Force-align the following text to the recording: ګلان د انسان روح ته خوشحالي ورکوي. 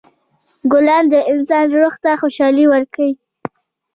ګلان 0.71 1.03
د 1.13 1.15
انسان 1.31 1.65
روح 1.77 1.93
ته 2.03 2.11
خوشحالي 2.21 2.65
ورکوي. 2.69 3.11